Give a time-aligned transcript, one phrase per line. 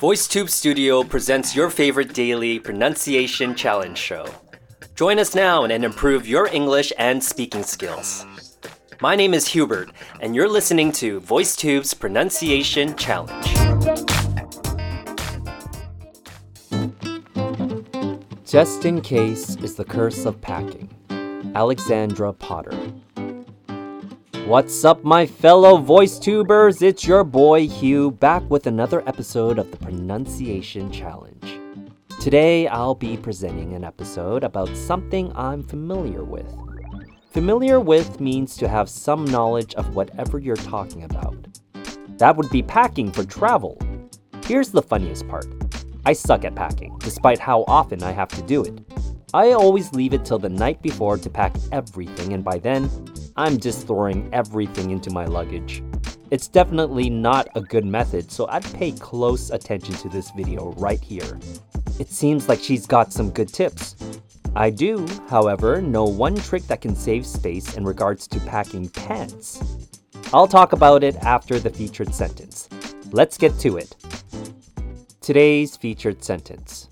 [0.00, 4.26] VoiceTube Studio presents your favorite daily pronunciation challenge show.
[4.96, 8.26] Join us now and improve your English and speaking skills.
[9.00, 13.46] My name is Hubert, and you're listening to VoiceTube's Pronunciation Challenge.
[18.44, 20.90] Just in case is the curse of packing.
[21.54, 22.72] Alexandra Potter.
[24.48, 26.80] What's up, my fellow voice tubers?
[26.80, 31.60] It's your boy Hugh back with another episode of the Pronunciation Challenge.
[32.18, 36.50] Today, I'll be presenting an episode about something I'm familiar with.
[37.30, 41.36] Familiar with means to have some knowledge of whatever you're talking about.
[42.16, 43.78] That would be packing for travel.
[44.46, 45.46] Here's the funniest part
[46.06, 48.80] I suck at packing, despite how often I have to do it.
[49.34, 52.88] I always leave it till the night before to pack everything, and by then,
[53.38, 55.84] I'm just throwing everything into my luggage.
[56.32, 61.00] It's definitely not a good method, so I'd pay close attention to this video right
[61.00, 61.38] here.
[62.00, 63.94] It seems like she's got some good tips.
[64.56, 69.62] I do, however, know one trick that can save space in regards to packing pants.
[70.34, 72.68] I'll talk about it after the featured sentence.
[73.12, 73.94] Let's get to it.
[75.20, 76.87] Today's featured sentence.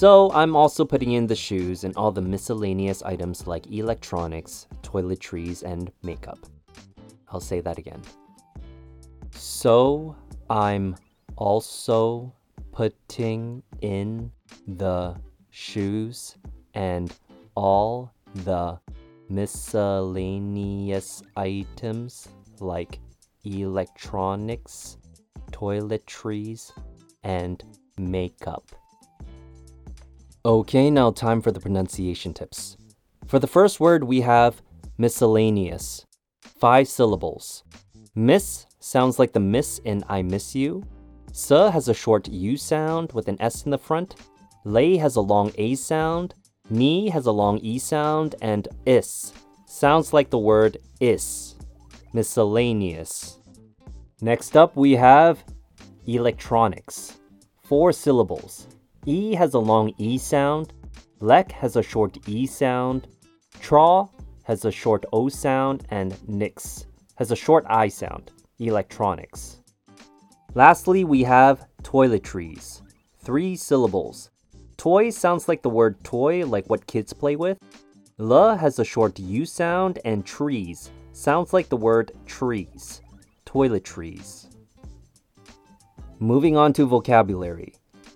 [0.00, 5.62] So, I'm also putting in the shoes and all the miscellaneous items like electronics, toiletries,
[5.62, 6.38] and makeup.
[7.28, 8.00] I'll say that again.
[9.32, 10.16] So,
[10.48, 10.96] I'm
[11.36, 12.32] also
[12.72, 14.32] putting in
[14.66, 15.16] the
[15.50, 16.34] shoes
[16.72, 17.14] and
[17.54, 18.80] all the
[19.28, 22.26] miscellaneous items
[22.58, 23.00] like
[23.44, 24.96] electronics,
[25.52, 26.72] toiletries,
[27.22, 27.62] and
[27.98, 28.79] makeup.
[30.42, 32.78] Okay, now time for the pronunciation tips.
[33.26, 34.62] For the first word, we have
[34.96, 36.06] miscellaneous.
[36.58, 37.62] Five syllables.
[38.14, 40.82] Miss sounds like the miss in I miss you.
[41.30, 44.14] S has a short U sound with an S in the front.
[44.64, 46.34] Lay has a long A sound.
[46.70, 48.34] Ni has a long E sound.
[48.40, 49.34] And is
[49.66, 51.54] sounds like the word is.
[52.14, 53.40] Miscellaneous.
[54.22, 55.44] Next up, we have
[56.06, 57.18] electronics.
[57.62, 58.66] Four syllables.
[59.06, 60.72] E has a long E sound.
[61.20, 63.08] Lek has a short E sound.
[63.60, 64.04] Tra
[64.44, 65.86] has a short O sound.
[65.90, 68.30] And Nix has a short I sound.
[68.58, 69.60] Electronics.
[70.54, 72.82] Lastly, we have toiletries.
[73.18, 74.30] Three syllables.
[74.76, 77.58] Toy sounds like the word toy, like what kids play with.
[78.18, 83.00] L has a short U sound, and trees sounds like the word trees.
[83.46, 84.46] Toiletries.
[86.18, 87.74] Moving on to vocabulary.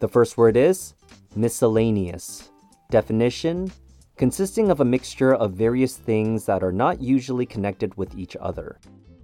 [0.00, 0.94] The first word is
[1.34, 2.50] miscellaneous.
[2.90, 3.72] Definition
[4.16, 8.78] consisting of a mixture of various things that are not usually connected with each other.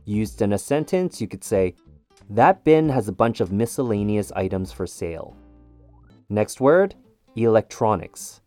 [0.04, 1.74] Used in a sentence, you could say,
[2.28, 5.36] That bin has a bunch of miscellaneous items for sale.
[6.28, 6.94] Next word,
[7.36, 8.40] electronics.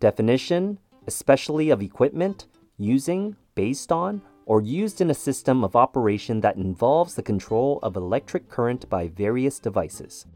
[0.00, 2.46] Definition especially of equipment,
[2.78, 7.96] using, based on, or used in a system of operation that involves the control of
[7.96, 10.26] electric current by various devices.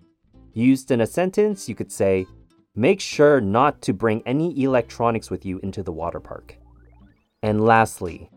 [0.57, 2.27] Used in a sentence, you could say,
[2.75, 6.57] Make sure not to bring any electronics with you into the water park.
[7.43, 8.31] And lastly,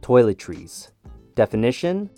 [0.00, 0.92] toiletries.
[1.34, 2.10] Definition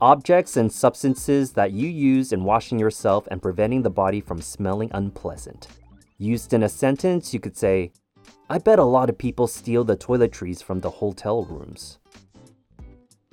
[0.00, 4.90] Objects and substances that you use in washing yourself and preventing the body from smelling
[4.92, 5.68] unpleasant.
[6.18, 7.92] Used in a sentence, you could say,
[8.50, 12.00] I bet a lot of people steal the toiletries from the hotel rooms.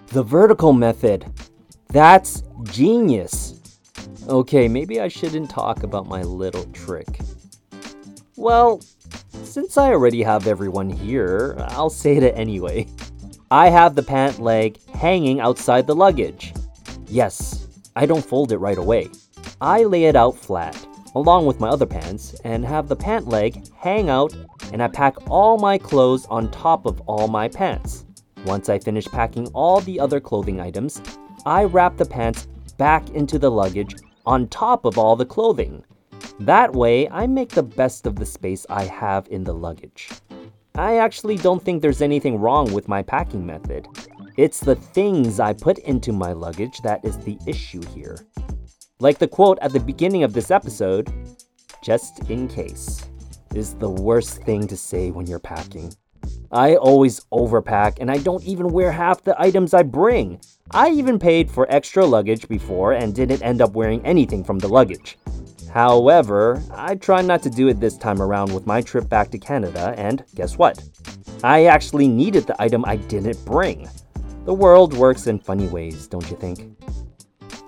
[0.10, 1.26] The vertical method.
[1.88, 3.51] That's genius.
[4.28, 7.20] Okay, maybe I shouldn't talk about my little trick.
[8.38, 8.82] Well,
[9.44, 12.88] since I already have everyone here, I'll say it anyway.
[13.50, 16.54] I have the pant leg hanging outside the luggage.
[17.08, 19.10] Yes, I don't fold it right away.
[19.60, 20.78] I lay it out flat,
[21.16, 24.34] along with my other pants, and have the pant leg hang out,
[24.72, 28.06] and I pack all my clothes on top of all my pants.
[28.46, 31.02] Once I finish packing all the other clothing items,
[31.46, 32.48] I wrap the pants
[32.78, 33.96] back into the luggage
[34.26, 35.84] on top of all the clothing.
[36.40, 40.10] That way, I make the best of the space I have in the luggage.
[40.76, 43.88] I actually don't think there's anything wrong with my packing method.
[44.38, 48.18] It's the things I put into my luggage that is the issue here.
[49.00, 51.12] Like the quote at the beginning of this episode
[51.84, 53.04] just in case
[53.56, 55.94] is the worst thing to say when you're packing.
[56.54, 60.42] I always overpack and I don't even wear half the items I bring.
[60.72, 64.68] I even paid for extra luggage before and didn't end up wearing anything from the
[64.68, 65.18] luggage.
[65.74, 69.38] However, I try not to do it this time around with my trip back to
[69.38, 70.84] Canada, and guess what?
[71.44, 73.88] I actually needed the item I didn't bring.
[74.44, 76.78] The world works in funny ways, don't you think?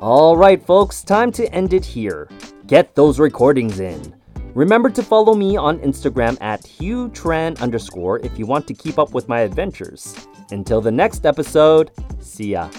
[0.01, 2.27] Alright, folks, time to end it here.
[2.67, 4.13] Get those recordings in.
[4.55, 9.11] Remember to follow me on Instagram at HughTran underscore if you want to keep up
[9.13, 10.27] with my adventures.
[10.51, 11.89] Until the next episode,
[12.19, 12.69] see ya.